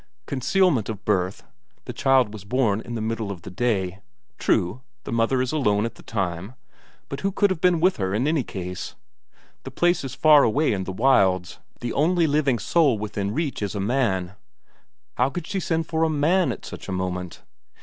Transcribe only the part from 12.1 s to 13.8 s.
living soul within reach is a